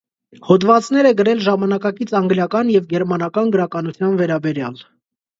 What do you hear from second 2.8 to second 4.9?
գերմանական գրականության վերաբերյալ։